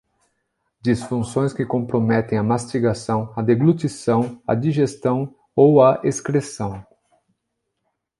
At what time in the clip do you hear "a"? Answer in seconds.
2.35-2.41, 3.35-3.41, 4.47-4.55, 5.83-6.01